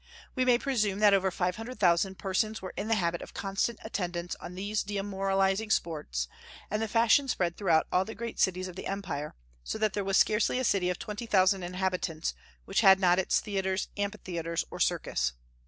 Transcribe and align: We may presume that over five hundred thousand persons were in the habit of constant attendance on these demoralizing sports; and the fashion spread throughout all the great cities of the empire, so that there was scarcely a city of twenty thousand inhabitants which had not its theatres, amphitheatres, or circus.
We 0.33 0.45
may 0.45 0.57
presume 0.57 0.97
that 0.97 1.13
over 1.13 1.29
five 1.29 1.57
hundred 1.57 1.79
thousand 1.79 2.17
persons 2.17 2.59
were 2.59 2.73
in 2.75 2.87
the 2.87 2.95
habit 2.95 3.21
of 3.21 3.35
constant 3.35 3.77
attendance 3.83 4.35
on 4.39 4.55
these 4.55 4.81
demoralizing 4.81 5.69
sports; 5.69 6.27
and 6.71 6.81
the 6.81 6.87
fashion 6.87 7.27
spread 7.27 7.55
throughout 7.55 7.85
all 7.91 8.03
the 8.03 8.15
great 8.15 8.39
cities 8.39 8.67
of 8.67 8.75
the 8.75 8.87
empire, 8.87 9.35
so 9.63 9.77
that 9.77 9.93
there 9.93 10.03
was 10.03 10.17
scarcely 10.17 10.57
a 10.57 10.63
city 10.63 10.89
of 10.89 10.97
twenty 10.97 11.27
thousand 11.27 11.61
inhabitants 11.61 12.33
which 12.65 12.81
had 12.81 12.99
not 12.99 13.19
its 13.19 13.39
theatres, 13.39 13.89
amphitheatres, 13.95 14.65
or 14.71 14.79
circus. 14.79 15.33